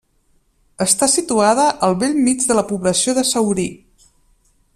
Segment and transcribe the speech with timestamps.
[0.85, 3.71] Està situada al bell mig de la població de Saurí.